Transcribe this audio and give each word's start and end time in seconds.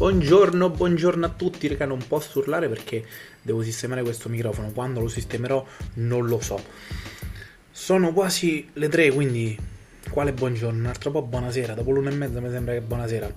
Buongiorno, 0.00 0.70
buongiorno 0.70 1.26
a 1.26 1.28
tutti, 1.28 1.68
raga, 1.68 1.84
non 1.84 2.00
posso 2.08 2.38
urlare 2.38 2.70
perché 2.70 3.04
devo 3.42 3.62
sistemare 3.62 4.00
questo 4.00 4.30
microfono. 4.30 4.70
Quando 4.70 4.98
lo 4.98 5.08
sistemerò 5.08 5.62
non 5.96 6.26
lo 6.26 6.40
so. 6.40 6.58
Sono 7.70 8.14
quasi 8.14 8.66
le 8.72 8.88
tre, 8.88 9.10
quindi 9.10 9.54
quale 10.08 10.32
buongiorno? 10.32 10.78
Un 10.78 10.86
altro 10.86 11.10
po' 11.10 11.20
buonasera. 11.20 11.74
Dopo 11.74 11.90
l'una 11.90 12.08
e 12.08 12.14
mezza 12.14 12.40
mi 12.40 12.48
sembra 12.48 12.72
che 12.72 12.80
buonasera. 12.80 13.30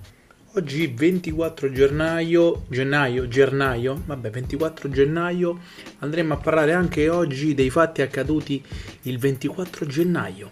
Oggi 0.54 0.86
24 0.86 1.70
gennaio, 1.70 2.64
gennaio, 2.70 3.28
gennaio, 3.28 4.02
vabbè 4.02 4.30
24 4.30 4.88
gennaio, 4.88 5.60
andremo 5.98 6.32
a 6.32 6.38
parlare 6.38 6.72
anche 6.72 7.10
oggi 7.10 7.52
dei 7.52 7.68
fatti 7.68 8.00
accaduti 8.00 8.64
il 9.02 9.18
24 9.18 9.84
gennaio. 9.84 10.50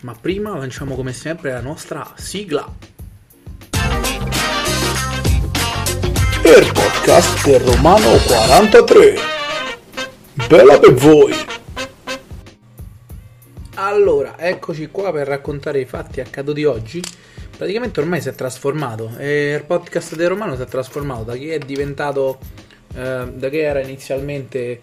Ma 0.00 0.16
prima 0.20 0.58
lanciamo 0.58 0.96
come 0.96 1.12
sempre 1.12 1.52
la 1.52 1.60
nostra 1.60 2.12
sigla. 2.16 2.93
Il 6.46 6.72
podcast 6.72 7.46
del 7.46 7.58
Romano 7.60 8.18
43. 8.26 9.14
Bella 10.46 10.78
per 10.78 10.92
voi! 10.92 11.32
Allora, 13.76 14.38
eccoci 14.38 14.88
qua 14.90 15.10
per 15.10 15.26
raccontare 15.26 15.80
i 15.80 15.86
fatti 15.86 16.20
accaduti 16.20 16.64
oggi. 16.64 17.02
Praticamente 17.56 18.00
ormai 18.00 18.20
si 18.20 18.28
è 18.28 18.34
trasformato. 18.34 19.10
Il 19.18 19.64
podcast 19.66 20.16
del 20.16 20.28
Romano 20.28 20.54
si 20.54 20.60
è 20.60 20.66
trasformato 20.66 21.22
da 21.22 21.34
chi 21.34 21.48
è 21.48 21.58
diventato. 21.58 22.38
Eh, 22.94 23.32
da 23.32 23.48
che 23.48 23.62
era 23.62 23.80
inizialmente 23.80 24.80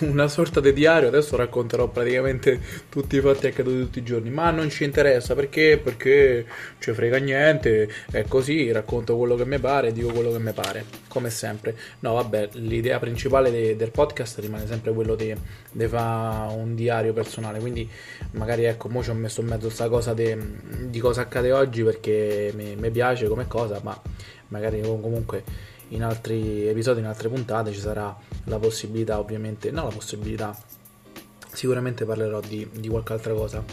una 0.06 0.28
sorta 0.28 0.60
di 0.60 0.72
diario, 0.72 1.08
adesso 1.08 1.36
racconterò 1.36 1.88
praticamente 1.88 2.60
tutti 2.88 3.16
i 3.16 3.20
fatti 3.20 3.46
accaduti 3.46 3.78
tutti 3.80 3.98
i 3.98 4.02
giorni, 4.02 4.30
ma 4.30 4.50
non 4.50 4.70
ci 4.70 4.84
interessa 4.84 5.34
perché? 5.34 5.80
Perché 5.82 6.46
ci 6.78 6.92
frega 6.92 7.18
niente, 7.18 7.88
è 8.10 8.24
così, 8.24 8.70
racconto 8.72 9.16
quello 9.16 9.34
che 9.34 9.44
mi 9.44 9.58
pare, 9.58 9.92
dico 9.92 10.12
quello 10.12 10.30
che 10.30 10.38
mi 10.38 10.52
pare, 10.52 10.84
come 11.08 11.30
sempre. 11.30 11.76
No, 12.00 12.14
vabbè, 12.14 12.50
l'idea 12.52 12.98
principale 12.98 13.50
de- 13.50 13.76
del 13.76 13.90
podcast 13.90 14.38
rimane 14.38 14.66
sempre 14.66 14.92
quello 14.92 15.14
di 15.14 15.34
fare 15.86 16.54
un 16.54 16.74
diario 16.74 17.12
personale, 17.12 17.58
quindi 17.58 17.88
magari 18.32 18.64
ecco, 18.64 18.88
mo 18.88 19.02
ci 19.02 19.10
ho 19.10 19.14
messo 19.14 19.40
in 19.40 19.48
mezzo 19.48 19.66
questa 19.66 19.88
cosa 19.88 20.14
di 20.14 20.98
cosa 20.98 21.22
accade 21.22 21.52
oggi 21.52 21.82
perché 21.82 22.52
mi 22.54 22.90
piace 22.90 23.28
come 23.28 23.46
cosa, 23.46 23.80
ma 23.82 24.00
magari 24.48 24.80
comunque 24.80 25.44
in 25.90 26.02
altri 26.02 26.66
episodi, 26.66 27.00
in 27.00 27.06
altre 27.06 27.28
puntate 27.28 27.72
ci 27.72 27.80
sarà 27.80 28.16
la 28.44 28.58
possibilità 28.58 29.18
ovviamente, 29.18 29.70
no 29.70 29.84
la 29.84 29.90
possibilità, 29.90 30.56
sicuramente 31.52 32.04
parlerò 32.04 32.40
di, 32.40 32.68
di 32.72 32.88
qualche 32.88 33.12
altra 33.12 33.34
cosa. 33.34 33.64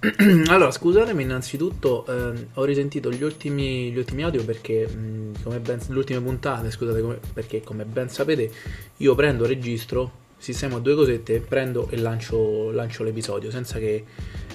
allora, 0.48 0.70
scusatemi 0.70 1.22
innanzitutto, 1.22 2.04
eh, 2.06 2.48
ho 2.54 2.64
risentito 2.64 3.10
gli 3.10 3.22
ultimi, 3.22 3.90
gli 3.90 3.98
ultimi 3.98 4.22
audio 4.22 4.44
perché, 4.44 4.86
mh, 4.86 5.42
come 5.42 5.60
ben, 5.60 5.80
le 5.86 5.96
ultime 5.96 6.20
puntate, 6.20 6.70
scusate, 6.70 7.00
come, 7.00 7.18
perché 7.32 7.62
come 7.62 7.84
ben 7.84 8.08
sapete, 8.08 8.50
io 8.98 9.14
prendo, 9.14 9.46
registro, 9.46 10.22
sistemo 10.36 10.78
due 10.80 10.94
cosette, 10.94 11.40
prendo 11.40 11.88
e 11.88 11.96
lancio, 11.96 12.70
lancio 12.70 13.02
l'episodio 13.02 13.50
senza 13.50 13.78
che... 13.78 14.04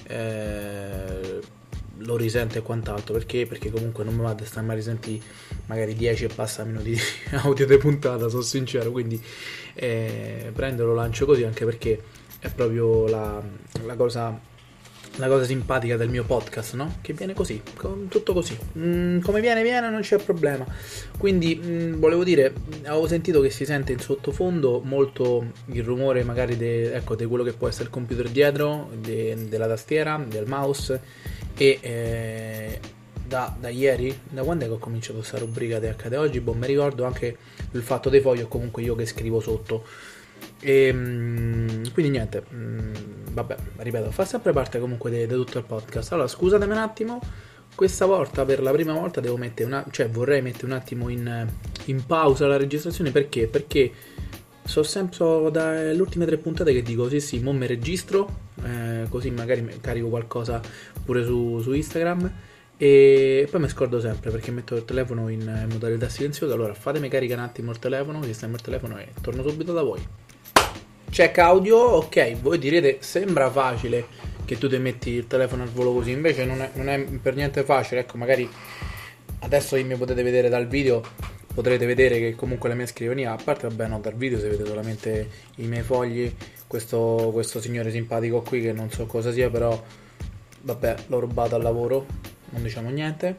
Eh, 0.06 1.58
lo 2.00 2.16
risento 2.16 2.58
e 2.58 2.62
quant'altro 2.62 3.14
perché? 3.14 3.46
Perché 3.46 3.70
comunque 3.70 4.04
non 4.04 4.14
mi 4.14 4.22
vado 4.22 4.42
a 4.42 4.46
stare 4.46 4.66
mai 4.66 4.76
risenti 4.76 5.20
magari 5.66 5.94
10 5.94 6.24
e 6.24 6.28
passa 6.28 6.64
minuti 6.64 6.90
di 6.90 7.00
audio 7.36 7.66
di 7.66 7.76
puntata, 7.76 8.28
sono 8.28 8.42
sincero, 8.42 8.90
quindi 8.90 9.22
eh, 9.74 10.50
prendo 10.52 10.84
lo 10.84 10.94
lancio 10.94 11.26
così 11.26 11.44
anche 11.44 11.64
perché 11.64 12.02
è 12.38 12.50
proprio 12.50 13.06
la, 13.06 13.42
la 13.84 13.94
cosa 13.96 14.48
la 15.16 15.28
cosa 15.28 15.44
simpatica 15.44 15.96
del 15.96 16.08
mio 16.08 16.24
podcast, 16.24 16.74
no? 16.74 16.96
Che 17.00 17.12
viene 17.12 17.34
così, 17.34 17.60
tutto 18.08 18.32
così. 18.32 18.56
Mm, 18.78 19.20
come 19.20 19.40
viene, 19.40 19.62
viene, 19.62 19.90
non 19.90 20.00
c'è 20.00 20.18
problema. 20.18 20.64
Quindi, 21.18 21.60
mm, 21.62 21.94
volevo 21.94 22.24
dire, 22.24 22.54
avevo 22.84 23.06
sentito 23.06 23.40
che 23.40 23.50
si 23.50 23.64
sente 23.64 23.92
in 23.92 23.98
sottofondo 23.98 24.80
molto 24.82 25.52
il 25.66 25.82
rumore 25.82 26.24
magari 26.24 26.56
di 26.56 26.84
ecco, 26.84 27.16
quello 27.16 27.42
che 27.42 27.52
può 27.52 27.68
essere 27.68 27.84
il 27.84 27.90
computer 27.90 28.28
dietro, 28.28 28.90
de, 28.98 29.36
della 29.48 29.66
tastiera, 29.66 30.22
del 30.26 30.46
mouse 30.46 31.00
e 31.60 31.78
eh, 31.82 32.80
da, 33.26 33.54
da, 33.60 33.68
ieri, 33.68 34.18
da 34.30 34.42
quando 34.42 34.64
è 34.64 34.66
che 34.66 34.72
ho 34.72 34.78
cominciato 34.78 35.18
questa 35.18 35.36
rubrica 35.36 35.78
di 35.78 35.88
accade 35.88 36.16
oggi, 36.16 36.40
boh, 36.40 36.54
mi 36.54 36.66
ricordo 36.66 37.04
anche 37.04 37.36
il 37.72 37.82
fatto 37.82 38.08
dei 38.08 38.22
fogli 38.22 38.40
o 38.40 38.48
comunque 38.48 38.80
io 38.80 38.94
che 38.94 39.04
scrivo 39.04 39.40
sotto. 39.40 39.84
E 40.58 40.90
mm, 40.90 41.84
quindi 41.92 42.12
niente, 42.12 42.42
mm, 42.50 42.94
vabbè, 43.32 43.56
ripeto, 43.76 44.10
fa 44.10 44.24
sempre 44.24 44.52
parte 44.52 44.78
comunque 44.78 45.10
di 45.10 45.26
tutto 45.26 45.58
il 45.58 45.64
podcast. 45.64 46.12
Allora, 46.12 46.28
scusatemi 46.28 46.72
un 46.72 46.78
attimo, 46.78 47.20
questa 47.74 48.06
volta 48.06 48.46
per 48.46 48.62
la 48.62 48.70
prima 48.70 48.94
volta 48.94 49.20
devo 49.20 49.36
mettere 49.36 49.68
una, 49.68 49.84
cioè 49.90 50.08
vorrei 50.08 50.40
mettere 50.40 50.64
un 50.64 50.72
attimo 50.72 51.10
in, 51.10 51.46
in 51.84 52.06
pausa 52.06 52.46
la 52.46 52.56
registrazione 52.56 53.10
perché? 53.10 53.48
Perché 53.48 53.92
so 54.64 54.82
sempre 54.82 55.50
dalle 55.50 55.98
ultime 56.00 56.26
tre 56.26 56.36
puntate 56.36 56.72
che 56.72 56.82
dico 56.82 57.08
sì 57.08 57.20
sì, 57.20 57.40
mo 57.40 57.52
mi 57.52 57.66
registro, 57.66 58.28
eh, 58.64 59.06
così 59.08 59.30
magari 59.30 59.66
carico 59.80 60.08
qualcosa 60.08 60.60
pure 61.04 61.24
su, 61.24 61.60
su, 61.60 61.72
Instagram. 61.72 62.32
E 62.76 63.46
poi 63.50 63.60
mi 63.60 63.68
scordo 63.68 64.00
sempre 64.00 64.30
perché 64.30 64.50
metto 64.50 64.74
il 64.74 64.86
telefono 64.86 65.28
in, 65.28 65.66
modalità 65.70 66.08
silenziosa, 66.08 66.54
allora 66.54 66.72
fatemi 66.72 67.08
caricare 67.10 67.40
un 67.40 67.46
attimo 67.46 67.72
il 67.72 67.78
telefono, 67.78 68.22
sistemo 68.22 68.54
il 68.54 68.62
telefono 68.62 68.98
e 68.98 69.08
torno 69.20 69.46
subito 69.46 69.74
da 69.74 69.82
voi. 69.82 70.00
Check 71.10 71.38
audio, 71.38 71.76
ok, 71.76 72.40
voi 72.40 72.58
direte 72.58 72.98
sembra 73.00 73.50
facile 73.50 74.06
che 74.46 74.56
tu 74.56 74.68
ti 74.68 74.78
metti 74.78 75.10
il 75.10 75.26
telefono 75.26 75.64
al 75.64 75.68
volo 75.68 75.92
così, 75.92 76.12
invece 76.12 76.44
non 76.44 76.62
è, 76.62 76.70
non 76.74 76.88
è 76.88 77.04
per 77.20 77.34
niente 77.34 77.64
facile, 77.64 78.00
ecco 78.00 78.16
magari 78.16 78.48
adesso 79.40 79.76
mi 79.76 79.96
potete 79.96 80.22
vedere 80.22 80.48
dal 80.48 80.66
video 80.66 81.02
potrete 81.60 81.84
vedere 81.84 82.18
che 82.18 82.34
comunque 82.34 82.70
la 82.70 82.74
mia 82.74 82.86
scrivania, 82.86 83.32
a 83.32 83.38
parte 83.42 83.68
vabbè 83.68 83.86
no, 83.86 84.00
dal 84.00 84.14
video 84.14 84.38
si 84.38 84.48
vede 84.48 84.64
solamente 84.64 85.28
i 85.56 85.66
miei 85.66 85.82
fogli, 85.82 86.34
questo, 86.66 87.28
questo 87.34 87.60
signore 87.60 87.90
simpatico 87.90 88.40
qui 88.40 88.62
che 88.62 88.72
non 88.72 88.90
so 88.90 89.04
cosa 89.04 89.30
sia, 89.30 89.50
però 89.50 89.78
vabbè 90.62 90.94
l'ho 91.08 91.18
rubato 91.18 91.56
al 91.56 91.62
lavoro, 91.62 92.06
non 92.48 92.62
diciamo 92.62 92.88
niente, 92.88 93.36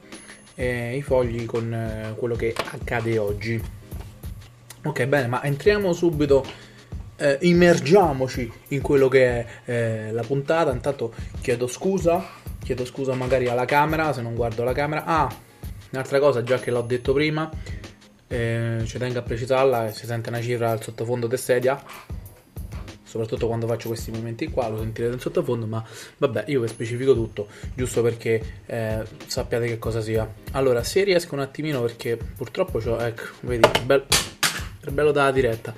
e 0.54 0.96
i 0.96 1.02
fogli 1.02 1.48
con 1.48 1.74
eh, 1.74 2.14
quello 2.16 2.36
che 2.36 2.54
accade 2.56 3.18
oggi. 3.18 3.60
Ok, 4.84 5.06
bene, 5.08 5.26
ma 5.26 5.44
entriamo 5.44 5.92
subito, 5.92 6.46
eh, 7.16 7.40
immergiamoci 7.42 8.52
in 8.68 8.82
quello 8.82 9.08
che 9.08 9.26
è 9.26 9.46
eh, 9.66 10.12
la 10.12 10.22
puntata, 10.22 10.72
intanto 10.72 11.12
chiedo 11.42 11.66
scusa, 11.66 12.24
chiedo 12.64 12.86
scusa 12.86 13.16
magari 13.16 13.48
alla 13.48 13.66
camera 13.66 14.14
se 14.14 14.22
non 14.22 14.36
guardo 14.36 14.64
la 14.64 14.74
camera. 14.74 15.06
Ah, 15.06 15.36
un'altra 15.90 16.20
cosa, 16.20 16.44
già 16.44 16.60
che 16.60 16.70
l'ho 16.70 16.82
detto 16.82 17.14
prima, 17.14 17.50
ci 18.32 18.98
tengo 18.98 19.20
a 19.20 19.22
precisarla, 19.22 19.92
si 19.92 20.06
sente 20.06 20.30
una 20.30 20.42
cifra 20.42 20.72
al 20.72 20.82
sottofondo 20.82 21.28
del 21.28 21.38
sedia, 21.38 21.84
soprattutto 23.04 23.48
quando 23.48 23.68
faccio 23.68 23.90
questi 23.90 24.10
movimenti 24.10 24.48
qua, 24.50 24.70
lo 24.70 24.80
sentirete 24.80 25.16
in 25.16 25.20
sottofondo, 25.20 25.66
ma 25.66 25.86
vabbè, 26.18 26.46
io 26.48 26.62
vi 26.62 26.68
specifico 26.70 27.14
tutto, 27.14 27.48
giusto 27.74 28.02
perché 28.02 28.62
eh, 28.66 29.04
sappiate 29.26 29.68
che 29.68 29.78
cosa 29.78 30.00
sia. 30.00 30.26
Allora, 30.52 30.82
se 30.84 31.04
riesco 31.04 31.34
un 31.36 31.42
attimino, 31.42 31.82
perché 31.82 32.18
purtroppo 32.18 32.78
ho, 32.78 33.02
ecco, 33.02 33.24
vedi, 33.42 33.68
bello, 33.84 34.06
è 34.80 34.90
bello 34.92 35.12
dalla 35.12 35.32
diretta, 35.32 35.76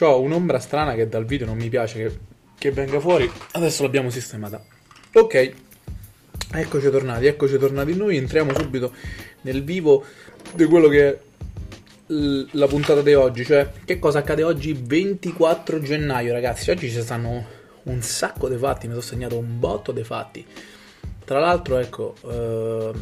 ho 0.00 0.20
un'ombra 0.20 0.58
strana 0.58 0.94
che 0.94 1.08
dal 1.08 1.24
video 1.24 1.46
non 1.46 1.56
mi 1.56 1.68
piace 1.68 1.98
che, 1.98 2.18
che 2.58 2.72
venga 2.72 2.98
fuori, 2.98 3.30
adesso 3.52 3.84
l'abbiamo 3.84 4.10
sistemata. 4.10 4.60
Ok, 5.12 5.52
eccoci 6.52 6.90
tornati, 6.90 7.26
eccoci 7.26 7.58
tornati 7.58 7.94
noi, 7.94 8.16
entriamo 8.16 8.52
subito 8.52 8.92
nel 9.42 9.62
vivo 9.62 10.04
di 10.52 10.64
quello 10.64 10.88
che 10.88 11.08
è 11.08 11.18
la 12.08 12.66
puntata 12.66 13.02
di 13.02 13.14
oggi, 13.14 13.44
cioè 13.44 13.70
che 13.84 13.98
cosa 13.98 14.20
accade 14.20 14.44
oggi 14.44 14.78
24 14.80 15.80
gennaio, 15.80 16.32
ragazzi. 16.32 16.70
Oggi 16.70 16.90
ci 16.90 17.00
stanno 17.00 17.44
un 17.84 18.02
sacco 18.02 18.48
di 18.48 18.56
fatti, 18.56 18.86
mi 18.86 18.92
sono 18.92 19.04
segnato 19.04 19.36
un 19.38 19.58
botto 19.58 19.92
di 19.92 20.04
fatti. 20.04 20.46
Tra 21.24 21.40
l'altro, 21.40 21.78
ecco, 21.78 22.14
eh, 22.24 22.92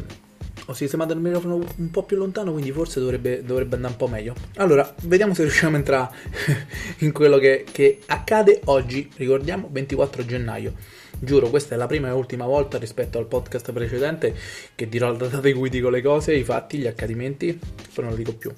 ho 0.67 0.73
sistemato 0.73 1.13
il 1.13 1.19
microfono 1.19 1.63
un 1.75 1.91
po' 1.91 2.03
più 2.03 2.17
lontano, 2.17 2.51
quindi 2.51 2.71
forse 2.71 2.99
dovrebbe, 2.99 3.43
dovrebbe 3.43 3.75
andare 3.75 3.93
un 3.93 3.99
po' 3.99 4.07
meglio. 4.07 4.33
Allora, 4.55 4.91
vediamo 5.03 5.35
se 5.35 5.43
riusciamo 5.43 5.75
a 5.75 5.79
entrare 5.79 6.09
in 6.99 7.11
quello 7.11 7.37
che, 7.37 7.65
che 7.71 7.99
accade 8.07 8.61
oggi. 8.65 9.07
Ricordiamo 9.17 9.69
24 9.71 10.25
gennaio. 10.25 10.73
Giuro, 11.19 11.49
questa 11.49 11.75
è 11.75 11.77
la 11.77 11.87
prima 11.87 12.07
e 12.09 12.11
ultima 12.11 12.45
volta 12.45 12.77
rispetto 12.77 13.19
al 13.19 13.27
podcast 13.27 13.71
precedente 13.71 14.35
che 14.73 14.89
dirò 14.89 15.11
la 15.11 15.17
data 15.17 15.39
di 15.39 15.53
cui 15.53 15.69
dico 15.69 15.89
le 15.89 16.01
cose, 16.01 16.33
i 16.33 16.43
fatti, 16.43 16.79
gli 16.79 16.87
accadimenti, 16.87 17.53
poi 17.93 18.03
non 18.03 18.09
lo 18.09 18.17
dico 18.17 18.33
più. 18.33 18.51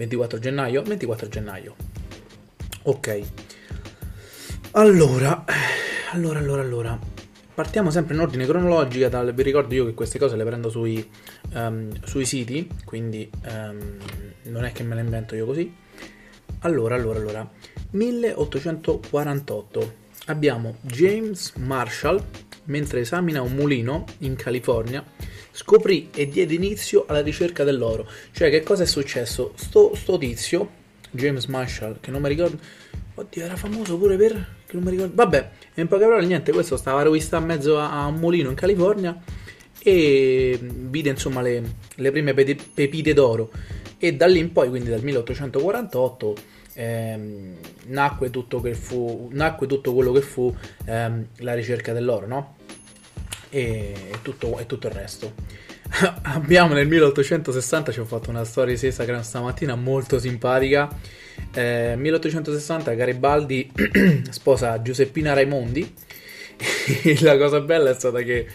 24 0.00 0.38
gennaio 0.38 0.82
24 0.82 1.28
gennaio. 1.28 1.76
Ok. 2.84 3.22
Allora 4.72 5.44
allora 6.12 6.38
allora 6.38 6.62
allora. 6.62 6.98
Partiamo 7.52 7.90
sempre 7.90 8.14
in 8.14 8.20
ordine 8.20 8.46
cronologico 8.46 9.08
dal, 9.08 9.34
vi 9.34 9.42
ricordo 9.42 9.74
io 9.74 9.84
che 9.84 9.92
queste 9.92 10.18
cose 10.18 10.36
le 10.36 10.44
prendo 10.44 10.70
sui, 10.70 11.06
um, 11.52 11.92
sui 12.04 12.24
siti 12.24 12.66
quindi 12.86 13.30
um, 13.44 13.98
non 14.44 14.64
è 14.64 14.72
che 14.72 14.82
me 14.82 14.94
le 14.94 15.02
invento 15.02 15.34
io 15.34 15.44
così. 15.44 15.70
Allora 16.60 16.94
allora 16.94 17.18
allora. 17.18 17.46
1848 17.90 19.94
abbiamo 20.30 20.76
James 20.82 21.52
Marshall 21.56 22.22
mentre 22.64 23.00
esamina 23.00 23.42
un 23.42 23.52
mulino 23.52 24.04
in 24.18 24.36
California 24.36 25.04
scoprì 25.50 26.08
e 26.14 26.28
diede 26.28 26.54
inizio 26.54 27.04
alla 27.06 27.20
ricerca 27.20 27.64
dell'oro. 27.64 28.08
Cioè, 28.32 28.50
che 28.50 28.62
cosa 28.62 28.84
è 28.84 28.86
successo? 28.86 29.52
Sto, 29.56 29.94
sto 29.94 30.16
tizio, 30.16 30.70
James 31.10 31.46
Marshall, 31.46 31.98
che 32.00 32.10
non 32.10 32.22
mi 32.22 32.28
ricordo. 32.28 32.58
Oddio, 33.14 33.44
era 33.44 33.56
famoso 33.56 33.98
pure 33.98 34.16
per. 34.16 34.32
che 34.66 34.74
non 34.74 34.84
mi 34.84 34.90
ricordo. 34.90 35.14
Vabbè, 35.14 35.50
in 35.74 35.88
poche 35.88 36.04
parole, 36.04 36.26
niente, 36.26 36.52
questo 36.52 36.76
stava 36.76 37.02
rovista 37.02 37.38
in 37.38 37.44
mezzo 37.44 37.78
a, 37.78 38.02
a 38.02 38.06
un 38.06 38.16
mulino 38.16 38.48
in 38.48 38.54
California 38.54 39.20
e 39.82 40.58
vide 40.60 41.10
insomma 41.10 41.40
le, 41.42 41.62
le 41.96 42.10
prime 42.10 42.32
pepite 42.34 43.12
d'oro. 43.12 43.50
E 43.98 44.14
da 44.14 44.26
lì 44.26 44.38
in 44.38 44.52
poi, 44.52 44.68
quindi 44.68 44.88
dal 44.88 45.02
1848, 45.02 46.34
ehm, 46.80 47.56
nacque, 47.86 48.30
tutto 48.30 48.62
fu, 48.72 49.28
nacque, 49.32 49.66
tutto 49.66 49.92
quello 49.92 50.12
che 50.12 50.22
fu 50.22 50.54
ehm, 50.86 51.26
la 51.38 51.54
ricerca 51.54 51.92
dell'oro, 51.92 52.26
no? 52.26 52.56
E, 53.50 53.94
e, 54.12 54.18
tutto, 54.22 54.58
e 54.58 54.66
tutto 54.66 54.86
il 54.86 54.92
resto. 54.94 55.34
Abbiamo 56.22 56.72
nel 56.74 56.86
1860, 56.86 57.92
ci 57.92 58.00
ho 58.00 58.04
fatto 58.04 58.30
una 58.30 58.44
storia 58.44 58.74
di 58.74 58.86
Instagram 58.86 59.20
stamattina 59.20 59.74
molto 59.74 60.18
simpatica. 60.18 60.88
Eh, 61.52 61.94
1860 61.96 62.92
Garibaldi 62.94 63.70
sposa 64.30 64.80
Giuseppina 64.80 65.34
Raimondi. 65.34 65.94
la 67.20 67.38
cosa 67.38 67.60
bella 67.60 67.90
è 67.90 67.94
stata 67.94 68.20
che 68.20 68.46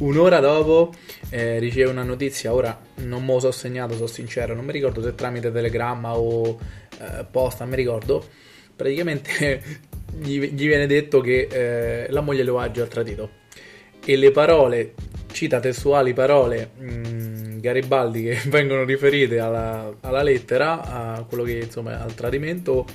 un'ora 0.00 0.40
dopo 0.40 0.94
eh, 1.30 1.58
riceve 1.58 1.90
una 1.90 2.02
notizia. 2.02 2.52
Ora 2.52 2.78
non 2.96 3.24
me 3.24 3.34
lo 3.34 3.40
so 3.40 3.52
segnato, 3.52 3.94
sono 3.94 4.06
sincero, 4.06 4.54
non 4.54 4.64
mi 4.64 4.72
ricordo 4.72 5.00
se 5.00 5.14
tramite 5.14 5.52
telegramma 5.52 6.16
o 6.16 6.58
eh, 7.00 7.24
posta, 7.30 7.64
mi 7.64 7.76
ricordo. 7.76 8.24
Praticamente 8.76 9.62
gli, 10.18 10.38
gli 10.40 10.66
viene 10.66 10.86
detto 10.86 11.20
che 11.20 11.48
eh, 11.50 12.10
la 12.10 12.20
moglie 12.20 12.44
lo 12.44 12.58
ha 12.58 12.70
già 12.70 12.86
tradito. 12.86 13.38
E 14.04 14.16
le 14.16 14.30
parole 14.30 14.94
cita 15.32 15.60
testuali 15.60 16.12
parole 16.12 16.70
mh, 16.76 16.84
mm, 16.84 17.58
Garibaldi 17.60 18.22
che 18.24 18.40
vengono 18.48 18.84
riferite 18.84 19.38
alla, 19.38 19.94
alla, 20.00 20.22
lettera, 20.22 20.82
a 20.82 21.24
quello 21.24 21.44
che 21.44 21.58
insomma 21.58 22.00
al 22.00 22.14
tradimento, 22.14 22.86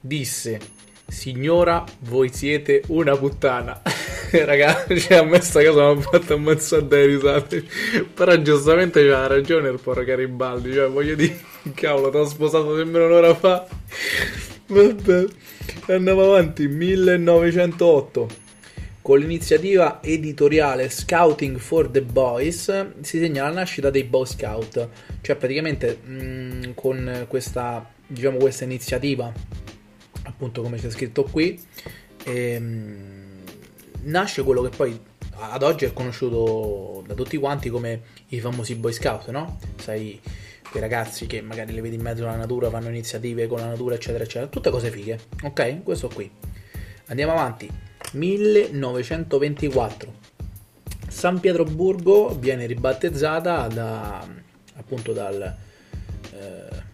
disse: 0.00 0.58
Signora, 1.06 1.84
voi 2.00 2.30
siete 2.32 2.82
una 2.88 3.16
puttana. 3.16 3.80
Ragazzi, 4.44 5.00
cioè, 5.00 5.18
a 5.18 5.22
me 5.24 5.40
sta 5.40 5.64
cosa 5.64 5.92
mi 5.92 6.00
ha 6.00 6.02
fatto 6.02 6.34
ammazzare 6.34 6.86
dai 6.86 7.06
risate. 7.06 7.64
Però 8.14 8.36
giustamente 8.36 9.06
c'ha 9.06 9.26
ragione 9.26 9.68
il 9.68 9.78
porro 9.80 10.04
Garibaldi. 10.04 10.72
Cioè, 10.72 10.88
voglio 10.88 11.14
dire, 11.14 11.38
cavolo, 11.74 12.10
ti 12.10 12.16
ho 12.16 12.26
sposato 12.26 12.76
sempre 12.76 13.04
un'ora 13.04 13.34
fa. 13.34 13.66
Vabbè, 14.66 15.26
andiamo 15.88 16.22
avanti. 16.22 16.66
1908. 16.66 18.44
Con 19.02 19.20
l'iniziativa 19.20 20.02
editoriale 20.02 20.90
Scouting 20.90 21.58
for 21.58 21.88
the 21.88 22.02
Boys 22.02 22.64
si 23.02 23.18
segna 23.20 23.44
la 23.44 23.50
nascita 23.50 23.88
dei 23.88 24.02
Boy 24.02 24.26
Scout, 24.26 24.88
cioè 25.20 25.36
praticamente 25.36 26.00
mh, 26.02 26.12
mm, 26.12 26.62
con 26.74 27.24
questa, 27.28 27.88
diciamo, 28.04 28.38
questa 28.38 28.64
iniziativa, 28.64 29.32
appunto 30.24 30.60
come 30.60 30.78
c'è 30.78 30.90
scritto 30.90 31.22
qui, 31.22 31.56
ehm, 32.24 33.35
nasce 34.06 34.42
quello 34.42 34.62
che 34.62 34.76
poi 34.76 34.98
ad 35.38 35.62
oggi 35.62 35.84
è 35.84 35.92
conosciuto 35.92 37.04
da 37.06 37.12
tutti 37.14 37.36
quanti 37.36 37.68
come 37.68 38.00
i 38.28 38.40
famosi 38.40 38.74
Boy 38.74 38.92
Scout, 38.92 39.28
no? 39.28 39.58
Sai, 39.76 40.18
quei 40.70 40.82
ragazzi 40.82 41.26
che 41.26 41.42
magari 41.42 41.72
li 41.72 41.80
vedi 41.80 41.94
in 41.96 42.02
mezzo 42.02 42.24
alla 42.24 42.36
natura, 42.36 42.70
fanno 42.70 42.88
iniziative 42.88 43.46
con 43.46 43.58
la 43.58 43.66
natura, 43.66 43.94
eccetera, 43.94 44.24
eccetera, 44.24 44.46
tutte 44.46 44.70
cose 44.70 44.90
fighe, 44.90 45.18
ok? 45.42 45.82
Questo 45.82 46.08
qui. 46.08 46.30
Andiamo 47.06 47.32
avanti. 47.32 47.70
1924. 48.12 50.24
San 51.08 51.40
Pietroburgo 51.40 52.36
viene 52.38 52.66
ribattezzata 52.66 53.66
da, 53.68 54.26
appunto 54.76 55.12
dal... 55.12 55.56
Eh, 56.32 56.84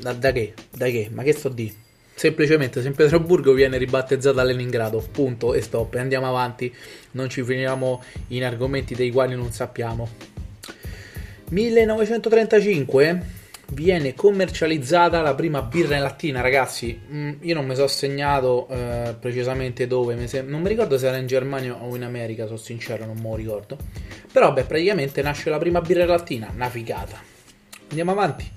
da, 0.00 0.12
da, 0.12 0.32
che? 0.32 0.54
Da 0.70 0.86
che? 0.86 1.08
Ma 1.12 1.22
che 1.22 1.32
sto 1.32 1.48
di? 1.48 1.84
Semplicemente 2.18 2.80
San 2.80 2.94
Pietroburgo 2.94 3.52
viene 3.52 3.76
ribattezzata 3.76 4.42
Leningrado, 4.42 5.06
punto 5.12 5.52
e 5.52 5.60
stop. 5.60 5.96
E 5.96 5.98
andiamo 5.98 6.26
avanti, 6.26 6.74
non 7.10 7.28
ci 7.28 7.42
finiamo 7.42 8.02
in 8.28 8.42
argomenti 8.42 8.94
dei 8.94 9.10
quali 9.10 9.34
non 9.34 9.52
sappiamo. 9.52 10.08
1935 11.50 13.22
viene 13.72 14.14
commercializzata 14.14 15.20
la 15.20 15.34
prima 15.34 15.60
birra 15.60 15.96
in 15.96 16.00
lattina, 16.00 16.40
ragazzi. 16.40 16.98
Mm, 17.12 17.32
io 17.40 17.54
non 17.54 17.66
mi 17.66 17.74
sono 17.74 17.86
segnato 17.86 18.66
eh, 18.70 19.14
precisamente 19.20 19.86
dove, 19.86 20.14
non 20.46 20.62
mi 20.62 20.68
ricordo 20.68 20.96
se 20.96 21.08
era 21.08 21.18
in 21.18 21.26
Germania 21.26 21.74
o 21.74 21.94
in 21.96 22.02
America, 22.02 22.46
sono 22.46 22.56
sincero, 22.56 23.04
non 23.04 23.16
me 23.16 23.28
lo 23.28 23.34
ricordo. 23.34 23.76
Però, 24.32 24.54
beh, 24.54 24.64
praticamente 24.64 25.20
nasce 25.20 25.50
la 25.50 25.58
prima 25.58 25.82
birra 25.82 26.00
in 26.00 26.08
lattina, 26.08 26.50
una 26.54 26.70
figata. 26.70 27.20
Andiamo 27.90 28.12
avanti. 28.12 28.50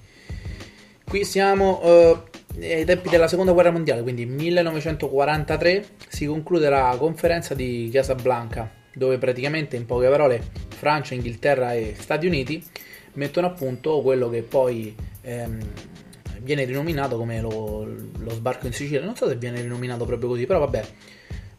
Qui 1.03 1.25
siamo 1.25 1.81
eh, 1.83 2.28
ai 2.61 2.85
tempi 2.85 3.09
della 3.09 3.27
seconda 3.27 3.51
guerra 3.51 3.71
mondiale, 3.71 4.01
quindi 4.01 4.25
1943 4.25 5.85
si 6.07 6.25
conclude 6.25 6.69
la 6.69 6.95
conferenza 6.97 7.53
di 7.53 7.89
Casablanca, 7.91 8.69
dove 8.93 9.17
praticamente 9.17 9.75
in 9.75 9.85
poche 9.85 10.09
parole 10.09 10.41
Francia, 10.69 11.13
Inghilterra 11.13 11.73
e 11.73 11.95
Stati 11.97 12.27
Uniti 12.27 12.63
mettono 13.13 13.47
a 13.47 13.51
punto 13.51 14.01
quello 14.01 14.29
che 14.29 14.43
poi 14.43 14.95
ehm, 15.21 15.59
viene 16.41 16.65
rinominato 16.65 17.17
come 17.17 17.41
lo, 17.41 17.87
lo, 18.17 18.29
sbarco 18.31 18.67
in 18.67 18.73
Sicilia. 18.73 19.03
Non 19.03 19.15
so 19.15 19.27
se 19.27 19.35
viene 19.35 19.61
rinominato 19.61 20.05
proprio 20.05 20.29
così, 20.29 20.45
però 20.45 20.59
vabbè, 20.59 20.83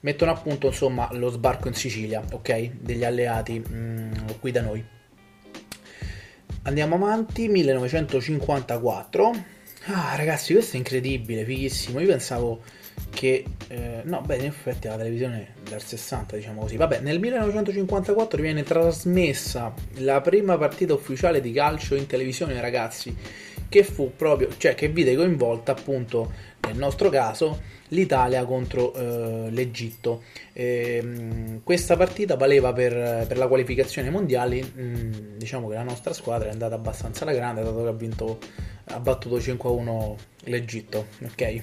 mettono 0.01 0.33
a 0.33 0.37
punto 0.37 0.69
insomma 0.69 1.09
lo 1.13 1.31
sbarco 1.31 1.69
in 1.69 1.75
Sicilia, 1.75 2.23
ok? 2.33 2.71
Degli 2.81 3.05
alleati 3.05 3.63
mm, 3.67 4.13
qui 4.41 4.51
da 4.51 4.63
noi. 4.63 4.85
Andiamo 6.63 6.97
avanti, 6.97 7.49
1954. 7.49 9.59
Ah, 9.85 10.15
ragazzi, 10.15 10.53
questo 10.53 10.77
è 10.77 10.79
incredibile, 10.79 11.45
fighissimo. 11.45 12.01
Io 12.01 12.09
pensavo 12.09 12.63
che 13.09 13.45
eh, 13.69 14.03
no, 14.05 14.21
beh, 14.21 14.37
in 14.37 14.45
effetti 14.45 14.89
la 14.89 14.97
televisione 14.97 15.55
del 15.69 15.83
60, 15.83 16.37
diciamo 16.37 16.61
così. 16.61 16.77
Vabbè, 16.77 17.01
nel 17.01 17.19
1954 17.19 18.43
viene 18.43 18.63
trasmessa 18.63 19.73
la 19.99 20.21
prima 20.21 20.59
partita 20.59 20.93
ufficiale 20.93 21.41
di 21.41 21.53
calcio 21.53 21.95
in 21.95 22.07
televisione, 22.07 22.61
ragazzi, 22.61 23.17
che 23.71 23.85
fu 23.85 24.13
proprio, 24.15 24.49
cioè 24.59 24.75
che 24.75 24.89
vide 24.89 25.15
coinvolta 25.15 25.73
appunto 25.73 26.31
nel 26.67 26.77
nostro 26.77 27.09
caso 27.09 27.79
l'Italia 27.89 28.45
contro 28.45 28.93
eh, 28.93 29.51
l'Egitto. 29.51 30.25
E, 30.53 31.01
mh, 31.01 31.61
questa 31.63 31.97
partita 31.97 32.37
valeva 32.37 32.73
per, 32.73 33.27
per 33.27 33.39
la 33.39 33.47
qualificazione 33.47 34.11
mondiale, 34.11 34.63
mh, 34.63 35.37
diciamo 35.39 35.69
che 35.69 35.75
la 35.75 35.83
nostra 35.85 36.13
squadra 36.13 36.49
è 36.49 36.53
andata 36.53 36.75
abbastanza 36.75 37.25
alla 37.25 37.33
grande, 37.33 37.63
dato 37.63 37.83
che 37.83 37.89
ha 37.89 37.93
vinto 37.93 38.39
ha 38.93 38.99
battuto 38.99 39.39
5-1 39.39 40.15
l'Egitto, 40.45 41.07
ok? 41.25 41.63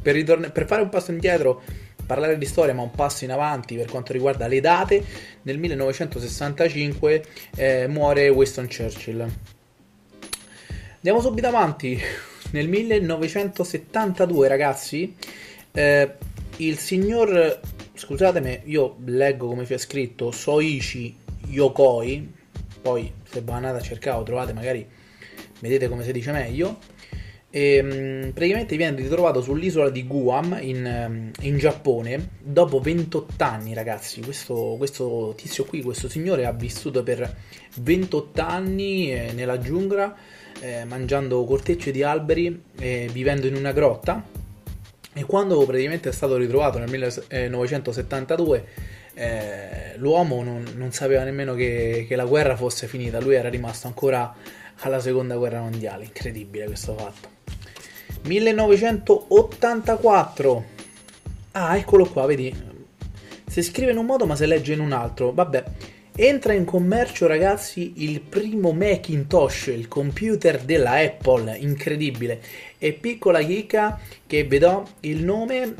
Per, 0.00 0.14
ritorn- 0.14 0.52
per 0.52 0.66
fare 0.66 0.82
un 0.82 0.88
passo 0.88 1.10
indietro, 1.10 1.60
parlare 2.06 2.38
di 2.38 2.46
storia 2.46 2.72
ma 2.72 2.82
un 2.82 2.92
passo 2.92 3.24
in 3.24 3.32
avanti 3.32 3.74
per 3.74 3.90
quanto 3.90 4.12
riguarda 4.12 4.46
le 4.46 4.60
date, 4.60 5.04
nel 5.42 5.58
1965 5.58 7.24
eh, 7.56 7.86
muore 7.88 8.28
Winston 8.28 8.68
Churchill. 8.68 9.28
Andiamo 10.98 11.20
subito 11.20 11.46
avanti, 11.46 11.96
nel 12.50 12.68
1972 12.68 14.48
ragazzi, 14.48 15.14
eh, 15.70 16.14
il 16.56 16.76
signor, 16.76 17.60
scusatemi, 17.94 18.62
io 18.64 18.96
leggo 19.04 19.46
come 19.46 19.64
c'è 19.64 19.78
scritto, 19.78 20.32
Soichi 20.32 21.16
Yokoi, 21.50 22.34
poi 22.82 23.12
se 23.22 23.44
andate 23.46 23.78
a 23.78 23.80
cercare 23.80 24.24
trovate 24.24 24.52
magari 24.52 24.84
vedete 25.60 25.88
come 25.88 26.02
si 26.02 26.10
dice 26.10 26.32
meglio. 26.32 26.78
E, 27.50 27.78
um, 27.80 28.32
praticamente 28.32 28.76
viene 28.76 28.96
ritrovato 28.96 29.40
sull'isola 29.40 29.88
di 29.88 30.04
Guam 30.04 30.58
in, 30.60 30.84
um, 30.84 31.30
in 31.46 31.58
Giappone 31.58 32.30
dopo 32.40 32.78
28 32.80 33.42
anni, 33.44 33.72
ragazzi. 33.72 34.20
Questo, 34.20 34.74
questo, 34.76 35.32
tizio 35.36 35.64
qui, 35.64 35.80
questo 35.80 36.08
signore, 36.08 36.44
ha 36.44 36.52
vissuto 36.52 37.02
per 37.02 37.36
28 37.76 38.42
anni 38.42 39.12
eh, 39.12 39.32
nella 39.32 39.58
giungla, 39.58 40.14
eh, 40.60 40.84
mangiando 40.84 41.44
cortecce 41.44 41.90
di 41.90 42.02
alberi, 42.02 42.62
eh, 42.78 43.08
vivendo 43.12 43.46
in 43.46 43.54
una 43.54 43.72
grotta. 43.72 44.22
E 45.12 45.24
quando 45.24 45.64
praticamente 45.64 46.10
è 46.10 46.12
stato 46.12 46.36
ritrovato 46.36 46.78
nel 46.78 46.88
1972, 46.88 48.64
eh, 49.14 49.94
l'uomo 49.96 50.44
non, 50.44 50.64
non, 50.76 50.92
sapeva 50.92 51.24
nemmeno 51.24 51.54
che, 51.54 52.04
che 52.06 52.14
la 52.14 52.24
guerra 52.24 52.56
fosse 52.56 52.86
finita, 52.86 53.20
lui 53.20 53.34
era 53.34 53.48
rimasto 53.48 53.88
ancora 53.88 54.32
alla 54.80 55.00
seconda 55.00 55.36
guerra 55.36 55.60
mondiale. 55.60 56.04
Incredibile 56.04 56.66
questo 56.66 56.94
fatto. 56.94 57.28
1984. 58.22 60.64
Ah, 61.52 61.76
eccolo 61.76 62.04
qua, 62.06 62.26
vedi. 62.26 62.66
Si 63.46 63.62
scrive 63.62 63.92
in 63.92 63.96
un 63.96 64.06
modo 64.06 64.26
ma 64.26 64.36
si 64.36 64.46
legge 64.46 64.74
in 64.74 64.80
un 64.80 64.92
altro. 64.92 65.32
Vabbè. 65.32 65.64
Entra 66.20 66.52
in 66.52 66.64
commercio, 66.64 67.28
ragazzi, 67.28 67.92
il 67.98 68.20
primo 68.20 68.72
Macintosh, 68.72 69.68
il 69.68 69.86
computer 69.86 70.58
della 70.58 70.94
Apple, 70.94 71.56
incredibile. 71.58 72.40
E 72.76 72.92
piccola 72.92 73.38
chicca 73.38 74.00
che 74.26 74.42
vi 74.42 74.58
do 74.58 74.84
il 75.02 75.22
nome 75.22 75.76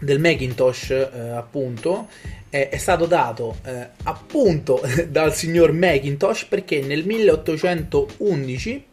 del 0.00 0.20
Macintosh, 0.20 0.90
eh, 0.90 1.30
appunto, 1.30 2.08
è, 2.50 2.68
è 2.68 2.76
stato 2.76 3.06
dato 3.06 3.56
eh, 3.64 3.88
appunto 4.02 4.82
dal 5.08 5.34
signor 5.34 5.72
Macintosh 5.72 6.44
perché 6.44 6.82
nel 6.82 7.06
1811 7.06 8.84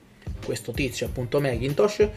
questo 0.46 0.72
tizio 0.72 1.08
appunto 1.08 1.42
Macintosh 1.42 2.08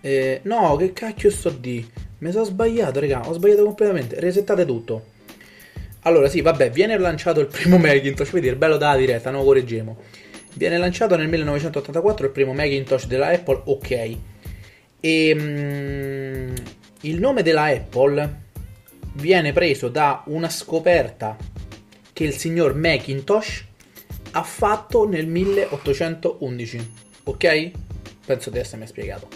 eh, 0.00 0.40
no 0.44 0.76
che 0.76 0.92
cacchio 0.92 1.30
sto 1.30 1.50
di? 1.50 1.84
Mi 2.18 2.30
sono 2.30 2.44
sbagliato 2.44 3.00
raga 3.00 3.28
ho 3.28 3.32
sbagliato 3.32 3.64
completamente. 3.64 4.20
Resettate 4.20 4.64
tutto 4.64 5.11
allora 6.02 6.28
sì 6.28 6.40
vabbè 6.40 6.70
viene 6.70 6.98
lanciato 6.98 7.40
il 7.40 7.46
primo 7.46 7.78
Macintosh 7.78 8.30
vedi 8.30 8.48
il 8.48 8.56
bello 8.56 8.76
dalla 8.76 8.96
diretta 8.96 9.30
no 9.30 9.42
correggiamo 9.42 9.98
viene 10.54 10.78
lanciato 10.78 11.16
nel 11.16 11.28
1984 11.28 12.26
il 12.26 12.32
primo 12.32 12.52
Macintosh 12.52 13.06
della 13.06 13.28
Apple 13.28 13.62
ok 13.64 14.16
e 15.00 15.34
mm, 15.34 16.54
il 17.02 17.18
nome 17.18 17.42
della 17.42 17.64
Apple 17.64 18.40
viene 19.14 19.52
preso 19.52 19.88
da 19.88 20.22
una 20.26 20.48
scoperta 20.48 21.36
che 22.12 22.24
il 22.24 22.32
signor 22.32 22.74
Macintosh 22.74 23.64
ha 24.32 24.42
fatto 24.42 25.08
nel 25.08 25.26
1811. 25.26 26.92
Ok? 27.24 27.70
Penso 28.24 28.50
di 28.50 28.58
essermi 28.58 28.86
spiegato. 28.86 29.28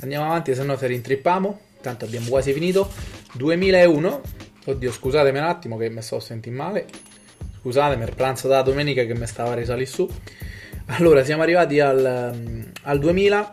Andiamo 0.00 0.26
avanti, 0.26 0.54
se 0.54 0.62
no 0.62 0.76
se 0.76 0.86
rintrippiamo. 0.86 1.60
Tanto 1.80 2.04
abbiamo 2.04 2.28
quasi 2.28 2.52
finito. 2.52 2.90
2001. 3.34 4.20
Oddio, 4.68 4.90
scusatemi 4.90 5.38
un 5.38 5.44
attimo 5.44 5.76
che 5.76 5.88
mi 5.88 6.02
sto 6.02 6.18
sentendo 6.18 6.60
male. 6.60 6.86
Scusatemi, 7.60 8.02
il 8.02 8.14
pranzo 8.16 8.48
della 8.48 8.62
domenica 8.62 9.04
che 9.04 9.14
mi 9.14 9.26
stava 9.26 9.54
risalì 9.54 9.86
su. 9.86 10.08
Allora, 10.86 11.22
siamo 11.22 11.42
arrivati 11.42 11.78
al, 11.78 12.64
al 12.82 12.98
2000 12.98 13.48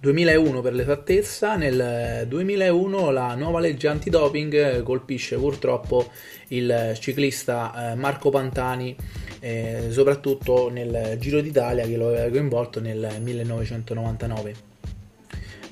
2001 0.00 0.62
per 0.62 0.72
l'esattezza, 0.72 1.56
nel 1.56 2.26
2001 2.26 3.10
la 3.10 3.34
nuova 3.34 3.60
legge 3.60 3.86
antidoping 3.86 4.82
colpisce 4.82 5.36
purtroppo 5.36 6.10
il 6.48 6.96
ciclista 6.98 7.92
eh, 7.92 7.94
Marco 7.96 8.30
Pantani, 8.30 8.96
eh, 9.40 9.88
soprattutto 9.90 10.70
nel 10.70 11.16
Giro 11.18 11.42
d'Italia 11.42 11.84
che 11.84 11.98
lo 11.98 12.08
aveva 12.08 12.30
coinvolto 12.30 12.80
nel 12.80 13.18
1999. 13.20 14.54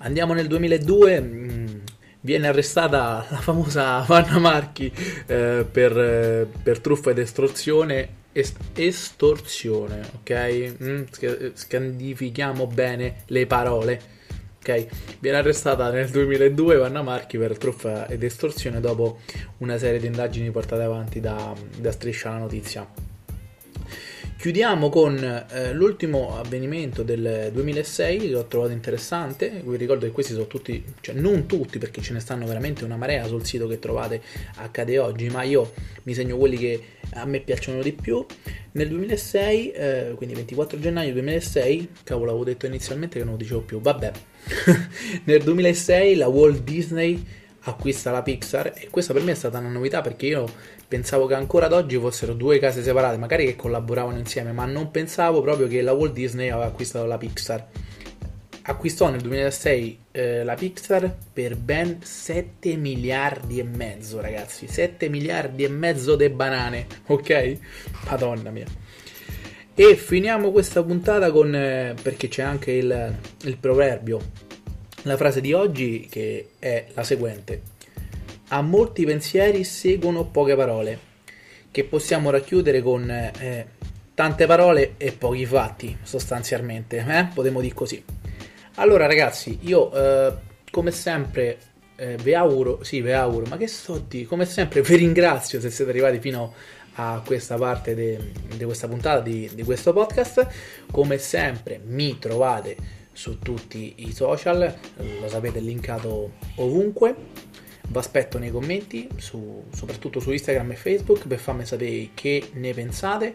Andiamo 0.01 0.35
nel 0.35 0.47
2002, 0.47 1.21
mm, 1.21 1.68
viene 2.21 2.49
arrestata 2.49 3.27
la 3.29 3.39
famosa 3.39 4.05
Vanna 4.07 4.39
Marchi 4.39 4.93
eh, 5.27 5.67
per, 5.71 6.49
per 6.63 6.81
truffa 6.81 7.11
ed 7.11 7.19
estorsione 7.19 8.17
estorsione, 8.75 10.01
ok? 10.21 10.75
Mm, 10.81 11.03
scandifichiamo 11.55 12.67
bene 12.69 13.23
le 13.27 13.47
parole 13.47 14.17
ok? 14.69 14.87
Viene 15.21 15.39
arrestata 15.39 15.91
nel 15.91 16.09
2002 16.11 16.77
Vanna 16.77 17.03
Marchi 17.03 17.39
per 17.39 17.57
truffa 17.57 18.07
ed 18.07 18.23
estorsione 18.23 18.81
dopo 18.81 19.21
una 19.59 19.79
serie 19.79 19.99
di 19.99 20.07
indagini 20.07 20.51
portate 20.51 20.83
avanti 20.83 21.21
da, 21.21 21.55
da 21.79 21.91
Striscia 21.91 22.31
la 22.31 22.39
Notizia. 22.39 23.08
Chiudiamo 24.39 24.89
con 24.89 25.19
eh, 25.19 25.73
l'ultimo 25.73 26.39
avvenimento 26.39 27.03
del 27.03 27.51
2006 27.53 28.19
che 28.21 28.37
ho 28.37 28.47
trovato 28.47 28.71
interessante. 28.71 29.61
Vi 29.67 29.77
ricordo 29.77 30.07
che 30.07 30.13
questi 30.13 30.33
sono 30.33 30.47
tutti, 30.47 30.81
cioè 31.01 31.17
non 31.17 31.47
tutti 31.47 31.79
perché 31.79 32.01
ce 32.01 32.13
ne 32.13 32.21
stanno 32.21 32.47
veramente 32.47 32.85
una 32.85 32.97
marea 32.97 33.27
sul 33.27 33.45
sito 33.45 33.67
che 33.67 33.81
trovate 33.81 34.23
accade 34.59 34.97
oggi, 35.01 35.29
ma 35.29 35.43
io 35.43 35.73
mi 36.05 36.15
segno 36.15 36.37
quelli 36.37 36.57
che 36.57 36.83
a 37.15 37.25
me 37.25 37.41
piacciono 37.41 37.83
di 37.83 37.93
più. 37.93 38.25
Nel 38.73 38.87
2006, 38.87 39.71
eh, 39.73 40.13
quindi 40.15 40.37
24 40.37 40.79
gennaio 40.79 41.13
2006, 41.15 41.89
cavolo, 42.05 42.31
avevo 42.31 42.45
detto 42.45 42.67
inizialmente 42.67 43.19
che 43.19 43.25
non 43.25 43.33
lo 43.33 43.39
dicevo 43.41 43.63
più, 43.63 43.81
vabbè. 43.81 44.13
Nel 45.25 45.43
2006 45.43 46.15
la 46.15 46.29
Walt 46.29 46.63
Disney 46.63 47.25
acquista 47.69 48.11
la 48.11 48.23
Pixar 48.23 48.73
e 48.75 48.89
questa 48.91 49.13
per 49.13 49.23
me 49.23 49.33
è 49.33 49.35
stata 49.35 49.59
una 49.59 49.69
novità 49.69 50.01
perché 50.01 50.27
io 50.27 50.47
pensavo 50.89 51.27
che 51.27 51.35
ancora 51.35 51.67
ad 51.67 51.73
oggi 51.73 51.97
fossero 51.99 52.33
due 52.33 52.59
case 52.59 52.83
separate, 52.83 53.19
magari 53.19 53.45
che 53.45 53.57
collaboravano 53.57 54.19
insieme, 54.19 54.53
ma 54.53 54.65
non 54.65 54.91
pensavo 54.91 55.43
proprio 55.43 55.67
che 55.69 55.83
la 55.83 55.93
Walt 55.93 56.13
Disney 56.13 56.49
aveva 56.49 56.67
acquistato 56.67 57.07
la 57.07 57.19
Pixar. 57.19 57.67
Acquistò 58.63 59.09
nel 59.09 59.21
2006 59.21 59.99
eh, 60.11 60.45
la 60.45 60.55
Pixar 60.55 61.15
per 61.33 61.57
ben 61.57 61.99
7 62.03 62.77
miliardi 62.77 63.59
e 63.59 63.65
mezzo, 63.65 64.21
ragazzi. 64.21 64.67
7 64.67 65.09
miliardi 65.09 65.65
e 65.65 65.69
mezzo 65.69 66.17
di 66.17 66.29
banane, 66.29 66.87
ok? 67.07 67.59
Madonna 68.09 68.51
mia. 68.51 68.67
E 69.75 69.95
finiamo 69.95 70.51
questa 70.51 70.83
puntata 70.83 71.31
con, 71.31 71.55
eh, 71.55 71.95
perché 72.03 72.29
c'è 72.29 72.43
anche 72.43 72.73
il, 72.73 73.15
il 73.45 73.57
proverbio, 73.59 74.21
la 75.03 75.17
frase 75.17 75.41
di 75.41 75.53
oggi 75.53 76.07
che 76.11 76.51
è 76.59 76.87
la 76.95 77.03
seguente. 77.03 77.63
A 78.49 78.63
molti 78.63 79.05
pensieri 79.05 79.65
seguono 79.65 80.25
poche 80.25 80.57
parole, 80.57 80.99
che 81.71 81.85
possiamo 81.85 82.31
racchiudere 82.31 82.81
con 82.81 83.09
eh, 83.11 83.67
tante 84.15 84.47
parole 84.47 84.95
e 84.97 85.13
pochi 85.13 85.47
fatti, 85.47 85.97
sostanzialmente, 86.03 87.05
eh? 87.07 87.29
potremmo 87.33 87.61
dire 87.61 87.75
così. 87.75 88.03
Allora 88.77 89.07
ragazzi, 89.07 89.59
io 89.63 89.93
eh, 89.93 90.33
come 90.71 90.91
sempre 90.91 91.59
eh, 91.97 92.17
vi 92.23 92.35
auguro, 92.35 92.83
sì 92.83 93.01
vi 93.01 93.13
auguro, 93.13 93.47
ma 93.47 93.57
che 93.57 93.69
so 93.69 94.05
di, 94.07 94.25
come 94.25 94.47
sempre 94.47 94.83
vi 94.83 94.97
ringrazio 94.97 95.61
se 95.61 95.71
siete 95.71 95.91
arrivati 95.91 96.19
fino 96.21 96.55
a 96.95 97.23
questa 97.25 97.57
parte 97.57 97.95
di 97.95 98.65
questa 98.65 98.89
puntata 98.89 99.21
di 99.21 99.63
questo 99.65 99.93
podcast. 99.93 100.47
Come 100.91 101.19
sempre 101.19 101.81
mi 101.85 102.19
trovate 102.19 102.98
su 103.19 103.41
tutti 103.41 103.95
i 103.97 104.13
social, 104.13 104.73
lo 105.21 105.29
sapete 105.29 105.59
linkato 105.59 106.35
ovunque. 106.57 107.17
Vi 107.89 107.99
aspetto 107.99 108.39
nei 108.39 108.53
commenti, 108.53 109.09
su, 109.17 109.65
soprattutto 109.75 110.21
su 110.21 110.31
Instagram 110.31 110.71
e 110.71 110.77
Facebook, 110.77 111.27
per 111.27 111.39
farmi 111.41 111.67
sapere 111.67 112.11
che 112.15 112.51
ne 112.53 112.73
pensate. 112.75 113.35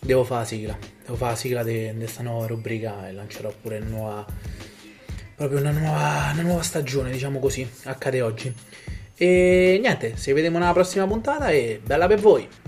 Devo 0.00 0.24
fare 0.24 0.40
la 0.40 0.46
sigla, 0.46 0.78
devo 1.02 1.16
fare 1.16 1.32
la 1.32 1.36
sigla 1.36 1.62
di 1.62 1.92
questa 1.98 2.22
nuova 2.22 2.46
rubrica 2.46 3.06
e 3.06 3.12
lancerò 3.12 3.52
pure 3.60 3.78
nuova 3.80 4.24
proprio 5.34 5.60
una 5.60 5.72
nuova, 5.72 6.30
una 6.32 6.42
nuova 6.42 6.62
stagione, 6.62 7.10
diciamo 7.10 7.40
così, 7.40 7.68
accade 7.84 8.22
oggi. 8.22 8.54
E 9.16 9.78
niente, 9.82 10.16
ci 10.16 10.32
vediamo 10.32 10.58
nella 10.58 10.72
prossima 10.72 11.06
puntata 11.06 11.50
e 11.50 11.78
bella 11.84 12.06
per 12.06 12.20
voi! 12.20 12.63